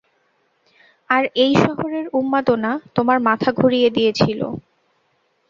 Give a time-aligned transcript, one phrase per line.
[1.09, 4.41] আর এই শহরের উন্মাদনা, তোমার মাথা ঘুরিয়ে দিয়েছিল।